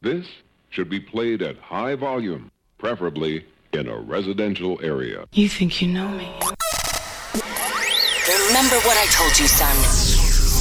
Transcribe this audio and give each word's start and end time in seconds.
This 0.00 0.28
should 0.70 0.88
be 0.88 1.00
played 1.00 1.42
at 1.42 1.58
high 1.58 1.96
volume, 1.96 2.52
preferably 2.78 3.44
in 3.72 3.88
a 3.88 3.98
residential 3.98 4.78
area. 4.80 5.26
You 5.32 5.48
think 5.48 5.82
you 5.82 5.88
know 5.88 6.06
me. 6.06 6.30
Remember 8.46 8.78
what 8.86 8.94
I 8.94 9.06
told 9.10 9.36
you, 9.40 9.48
son. 9.48 9.74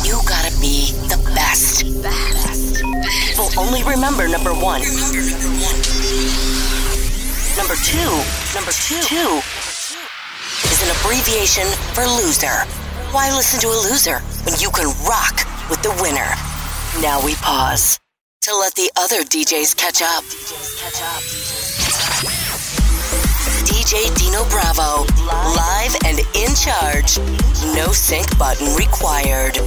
You 0.03 0.17
gotta 0.27 0.49
be 0.59 0.89
the 1.05 1.21
best. 1.35 1.85
Best. 2.01 2.81
People 3.29 3.49
only 3.61 3.83
remember 3.83 4.27
number 4.27 4.55
one. 4.55 4.81
Remember 4.81 5.21
number 5.21 5.53
one. 5.61 5.77
Number 7.61 7.77
two. 7.85 8.09
Number 8.57 8.73
two. 8.73 9.01
Two 9.05 9.37
is 10.65 10.81
an 10.81 10.89
abbreviation 10.97 11.67
for 11.93 12.09
loser. 12.17 12.65
Why 13.13 13.29
listen 13.35 13.59
to 13.61 13.67
a 13.67 13.77
loser 13.85 14.17
when 14.49 14.59
you 14.59 14.71
can 14.71 14.87
rock 15.05 15.45
with 15.69 15.83
the 15.83 15.93
winner? 16.01 16.33
Now 17.05 17.23
we 17.23 17.35
pause 17.35 17.99
to 18.47 18.55
let 18.55 18.73
the 18.75 18.89
other 18.95 19.23
DJs 19.23 19.75
catch 19.75 20.01
up. 20.01 20.23
DJ 23.67 24.07
Dino 24.15 24.45
Bravo, 24.47 25.03
live 25.53 25.93
and 26.05 26.19
in 26.33 26.55
charge. 26.55 27.19
No 27.75 27.91
sync 27.91 28.37
button 28.37 28.73
required. 28.77 29.59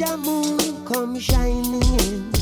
your 0.00 0.16
moon 0.16 0.82
come 0.86 1.18
shining 1.18 1.82
in. 2.00 2.39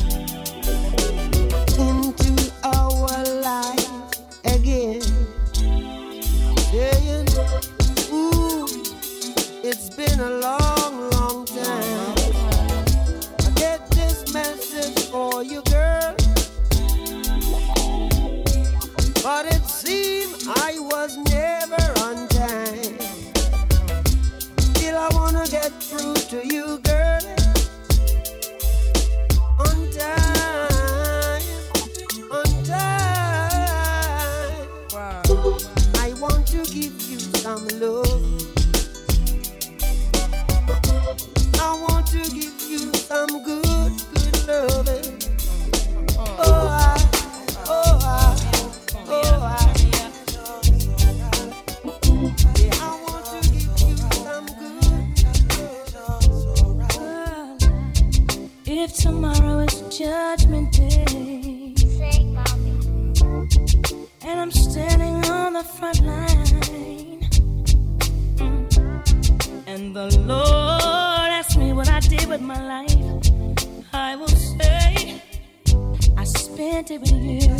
contented 76.81 77.01
with 77.01 77.11
you. 77.23 77.55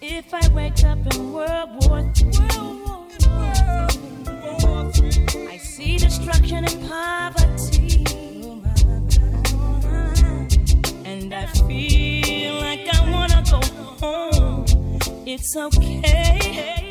If 0.00 0.32
I 0.32 0.48
wake 0.54 0.84
up 0.84 0.98
in 1.14 1.32
World 1.32 1.70
War 1.82 2.00
III, 2.16 2.30
I 5.48 5.58
see 5.58 5.98
destruction 5.98 6.64
and 6.64 6.88
poverty, 6.88 8.04
and 11.04 11.34
I 11.34 11.46
feel 11.68 12.54
like 12.54 12.88
I 12.94 13.10
wanna 13.10 13.42
go 13.50 13.60
home. 14.00 14.64
It's 15.26 15.56
okay. 15.56 16.89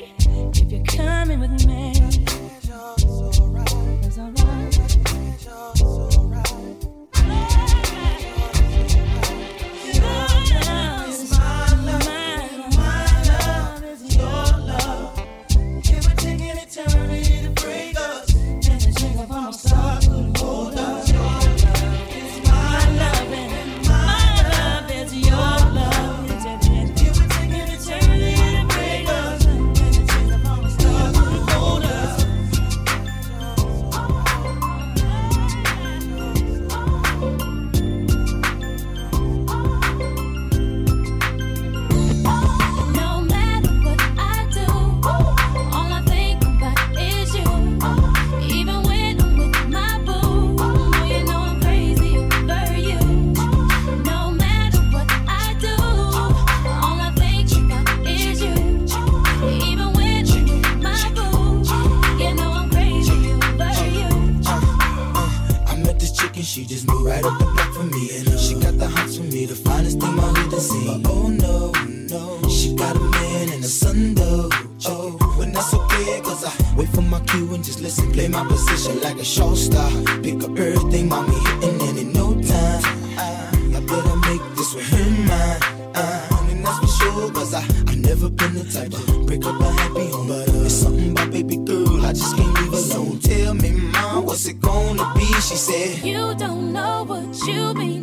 I 92.10 92.12
just 92.12 92.36
can't 92.36 92.60
leave 92.60 92.74
alone. 92.74 93.20
Tell 93.20 93.54
me, 93.54 93.70
mom, 93.70 94.26
what's 94.26 94.48
it 94.48 94.60
gonna 94.60 95.14
be? 95.14 95.26
She 95.26 95.56
said, 95.56 96.04
You 96.04 96.34
don't 96.40 96.74
know 96.74 97.04
what 97.04 97.38
you 97.46 97.72
mean 97.76 97.99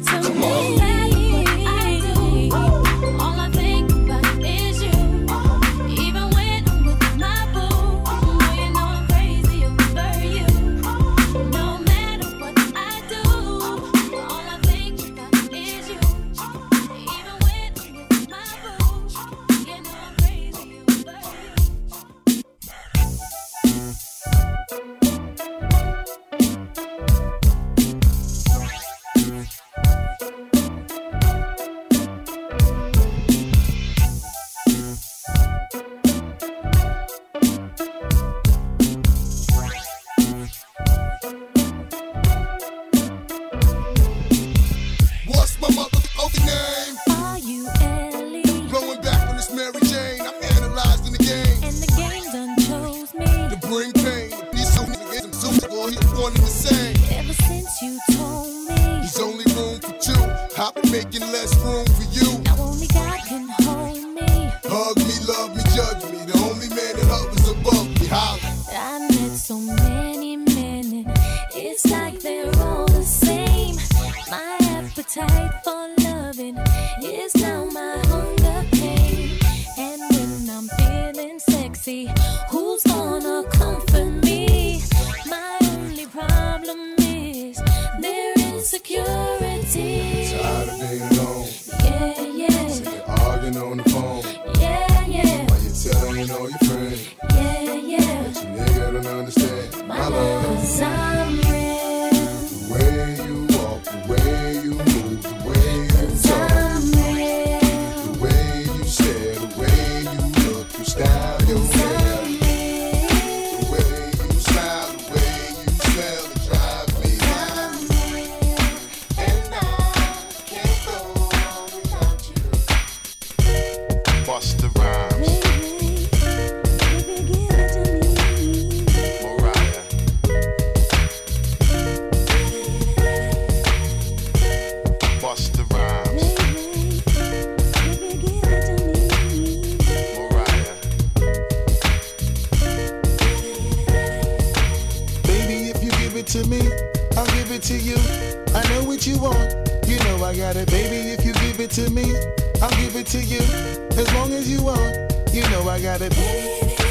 you 155.33 155.43
know 155.51 155.69
I 155.69 155.81
gotta 155.81 156.09
it. 156.11 156.86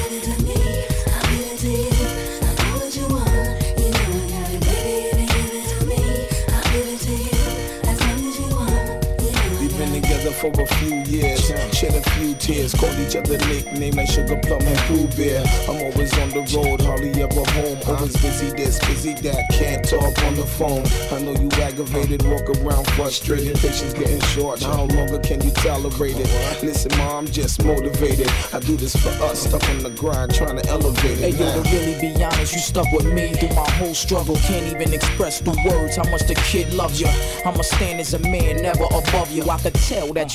For 10.53 10.61
a 10.61 10.67
few 10.67 10.95
years, 11.03 11.47
shed 11.73 11.95
a 11.95 12.01
few 12.11 12.33
tears, 12.35 12.73
called 12.73 12.97
each 12.99 13.15
other 13.15 13.37
nicknames 13.47 13.95
like 13.95 14.09
Sugar 14.09 14.39
Plum 14.43 14.61
and 14.61 14.79
Pooh 14.87 15.07
Bear. 15.15 15.43
I'm 15.69 15.81
always 15.91 16.17
on 16.19 16.29
the 16.29 16.43
road, 16.55 16.81
hardly 16.81 17.09
ever 17.21 17.43
home. 17.51 17.79
Always 17.87 18.15
busy 18.21 18.49
this, 18.51 18.79
busy 18.85 19.13
that, 19.13 19.49
can't 19.51 19.87
talk 19.87 20.17
on 20.23 20.35
the 20.35 20.45
phone. 20.45 20.85
I 21.11 21.21
know 21.21 21.33
you 21.39 21.49
aggravated, 21.61 22.23
walk 22.27 22.49
around 22.49 22.85
frustrated, 22.91 23.55
patience 23.57 23.93
getting 23.93 24.19
short. 24.21 24.61
How 24.61 24.85
longer 24.85 25.19
can 25.19 25.41
you 25.41 25.51
tolerate 25.51 26.17
it? 26.17 26.29
Listen, 26.63 26.97
ma, 26.97 27.17
I'm 27.17 27.25
just 27.25 27.63
motivated. 27.63 28.29
I 28.53 28.59
do 28.59 28.75
this 28.75 28.95
for 28.95 29.09
us, 29.23 29.47
stuck 29.47 29.67
on 29.69 29.79
the 29.79 29.89
grind, 29.91 30.33
trying 30.33 30.57
to 30.57 30.67
elevate 30.69 31.19
it. 31.19 31.33
Hey 31.33 31.39
yo, 31.39 31.63
to 31.63 31.69
really 31.71 31.99
be 31.99 32.23
honest, 32.23 32.53
you 32.53 32.59
stuck 32.59 32.91
with 32.91 33.11
me 33.11 33.33
through 33.33 33.55
my 33.55 33.69
whole 33.71 33.93
struggle. 33.93 34.35
Can't 34.35 34.65
even 34.75 34.93
express 34.93 35.41
through 35.41 35.55
words 35.65 35.95
how 35.95 36.09
much 36.09 36.27
the 36.27 36.35
kid 36.35 36.73
loves 36.73 36.99
you. 36.99 37.07
I'ma 37.45 37.61
stand 37.61 37.99
as 37.99 38.13
a 38.13 38.19
man, 38.19 38.61
never 38.61 38.85
above 38.85 39.31
you. 39.31 39.43
I 39.49 39.57
could 39.59 39.75
tell 39.75 40.13
that 40.13 40.34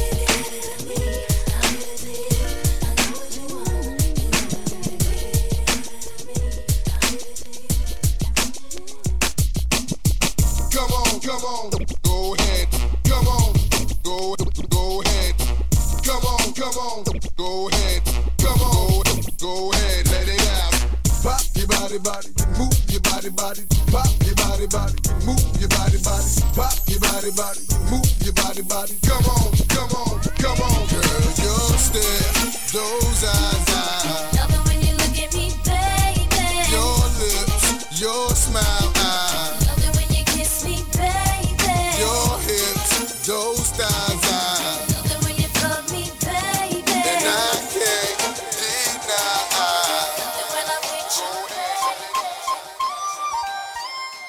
Come 11.21 11.43
on, 11.45 11.69
go 12.03 12.33
ahead. 12.35 12.67
Come 13.07 13.27
on, 13.27 13.53
go, 14.03 14.35
go 14.69 15.01
ahead. 15.01 15.35
Come 16.03 16.25
on, 16.25 16.53
come 16.53 16.77
on, 16.77 17.03
go 17.37 17.67
ahead. 17.69 18.01
Come 18.39 18.61
on, 18.61 19.03
go 19.39 19.71
ahead, 19.71 20.07
let 20.09 20.27
it 20.27 20.41
out. 20.49 20.73
Pop 21.23 21.41
your 21.55 21.67
body, 21.67 21.99
body, 21.99 22.29
move 22.57 22.73
your 22.89 23.01
body, 23.01 23.29
body. 23.29 23.61
Pop 23.91 24.07
your 24.25 24.35
body, 24.35 24.67
body, 24.67 24.97
move 25.25 25.41
your 25.59 25.69
body, 25.69 25.97
body. 26.01 26.29
Pop 26.55 26.73
your 26.87 26.99
body, 26.99 27.31
body, 27.31 27.61
move 27.91 28.09
your 28.25 28.33
body, 28.33 28.61
body. 28.63 28.93
Come 29.05 29.25
on, 29.25 29.51
come 29.69 29.91
on, 30.01 30.19
come 30.41 30.59
on, 30.61 30.87
girl, 30.89 31.21
your 31.37 31.77
stare, 31.77 32.33
those 32.73 33.23
eyes, 33.23 33.69
eyes, 33.69 34.33
Love 34.35 34.53
it 34.57 34.61
when 34.67 34.81
you 34.81 34.93
look 34.97 35.15
at 35.21 35.33
me, 35.37 35.53
baby. 35.61 36.25
your 36.73 36.97
lips, 37.21 38.01
your 38.01 38.30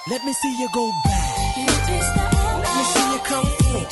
Let 0.08 0.24
me 0.24 0.32
see 0.32 0.58
you 0.58 0.68
go 0.72 0.90
back. 1.04 1.56
Let 1.56 1.66
me 2.76 2.84
see 2.92 3.12
you 3.12 3.18
come 3.22 3.46
in. 3.46 3.86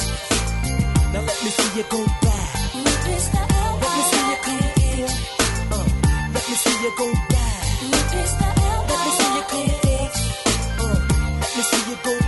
Now 1.12 1.20
let 1.20 1.44
me 1.44 1.50
see 1.50 1.78
you 1.78 1.84
go 1.88 2.04
back. 2.04 2.74
Let 2.74 3.06
me 3.06 3.18
see 3.18 4.24
you 4.30 4.36
come 4.42 4.58
in. 4.82 5.04
Uh, 5.70 5.86
let 6.34 6.44
me 6.48 6.54
see 6.62 6.82
you 6.82 6.92
go 6.98 7.12
back. 7.30 7.62
Let 7.92 8.10
me 8.10 9.10
see 9.18 9.30
you 9.36 9.42
come 9.52 9.70
in. 9.86 10.10
Uh, 10.80 10.98
let 11.40 11.56
me 11.56 11.62
see 11.62 11.90
you 11.90 11.96
go 12.02 12.19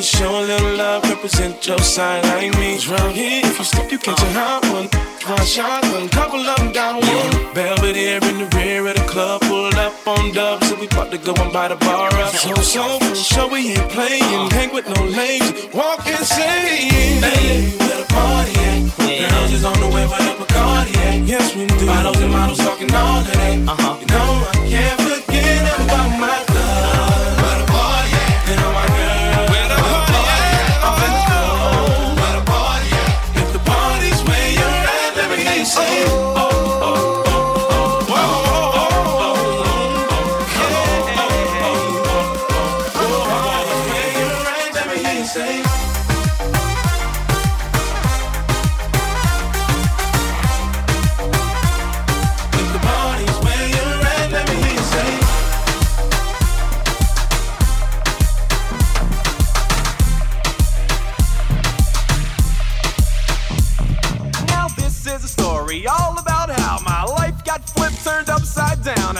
Just 0.00 0.16
show 0.16 0.30
a 0.30 0.40
little 0.40 0.76
love, 0.76 1.02
represent 1.10 1.66
your 1.66 1.78
side 1.80 2.24
like 2.24 2.58
me. 2.58 2.78
Round 2.88 3.12
here, 3.12 3.44
if 3.44 3.58
you 3.58 3.64
slip, 3.64 3.92
you 3.92 3.98
catch 3.98 4.22
a 4.22 4.32
hot 4.32 4.64
one. 4.72 4.88
One 5.28 5.44
shot, 5.44 5.84
one 5.92 6.08
couple 6.08 6.40
of 6.40 6.56
them 6.56 6.72
down 6.72 7.02
one. 7.04 7.52
Belvedere 7.52 8.16
in 8.16 8.38
the 8.38 8.48
rear 8.56 8.86
of 8.86 8.94
the 8.94 9.02
club, 9.02 9.42
pulled 9.42 9.74
up 9.74 9.92
on 10.08 10.32
dubs, 10.32 10.70
so 10.70 10.80
we 10.80 10.86
about 10.86 11.10
to 11.10 11.18
go 11.18 11.34
and 11.34 11.52
buy 11.52 11.68
the 11.68 11.76
bar 11.76 12.08
up. 12.14 12.32
So, 12.34 12.54
so, 12.62 12.98
for 12.98 13.14
sure 13.14 13.50
we 13.50 13.72
ain't 13.72 13.90
playing, 13.90 14.50
hang 14.52 14.72
with 14.72 14.88
no 14.88 15.04
lames, 15.04 15.52
walk 15.74 16.06
insane. 16.06 17.20
Hey, 17.20 17.68
where 17.76 18.00
the 18.00 18.06
party 18.08 18.56
at? 18.56 19.30
Girls 19.30 19.52
is 19.52 19.64
on 19.66 19.78
the 19.80 19.88
way, 19.88 20.06
where 20.08 20.24
the 20.24 20.32
Bacardi 20.42 20.96
at? 20.96 21.28
Yes, 21.28 21.54
we 21.54 21.66
do. 21.66 21.84
Bottles 21.84 22.18
and 22.22 22.32
models 22.32 22.56
talking 22.56 22.90
all 22.94 23.20
of 23.20 23.26
that. 23.26 23.68
Uh-huh. 23.68 23.89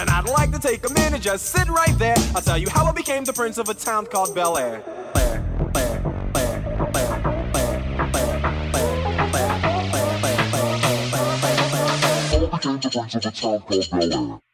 and 0.01 0.09
I'd 0.09 0.27
like 0.27 0.51
to 0.51 0.59
take 0.59 0.89
a 0.89 0.93
minute, 0.93 1.21
just 1.21 1.45
sit 1.45 1.69
right 1.69 1.97
there. 1.99 2.15
I'll 2.35 2.41
tell 2.41 2.57
you 2.57 2.67
how 2.69 2.85
I 2.85 2.91
became 2.91 3.23
the 3.23 3.33
prince 3.33 3.57
of 3.59 3.69
a 3.69 3.73
town 3.73 4.07
called 4.07 4.33
Bel 4.33 4.57
Air. 4.57 4.81
Bel 5.13 5.33
Air. 14.17 14.50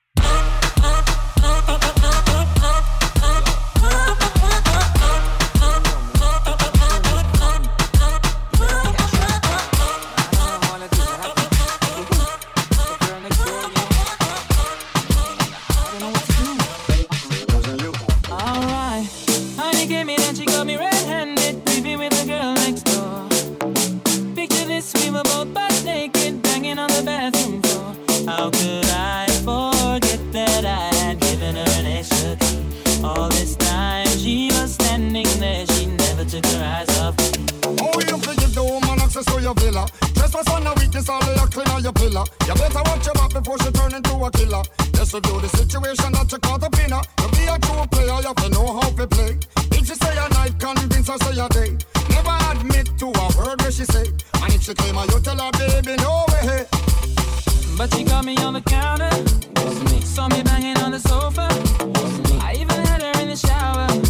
And 54.42 54.54
if 54.54 54.64
she 54.64 54.74
came 54.74 54.98
out, 54.98 55.12
you 55.12 55.20
tell 55.20 55.38
her, 55.38 55.50
oh, 55.54 55.58
baby, 55.58 55.96
no 55.98 56.26
way. 56.30 56.66
But 57.78 57.94
she 57.94 58.04
got 58.04 58.26
me 58.26 58.36
on 58.38 58.54
the 58.54 58.62
counter. 58.62 59.12
Saw 60.06 60.28
me 60.30 60.42
banging 60.44 60.78
on 60.78 60.92
the 60.92 61.00
sofa. 61.00 61.48
I 62.42 62.56
even 62.56 62.86
had 62.88 63.02
her 63.02 63.22
in 63.22 63.30
the 63.30 63.36
shower. 63.36 64.07